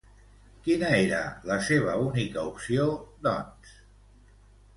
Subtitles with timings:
[0.67, 1.19] Quina era
[1.49, 2.89] la seva única opció,
[3.29, 3.77] doncs?